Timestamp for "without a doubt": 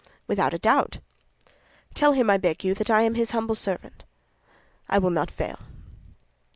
0.25-0.97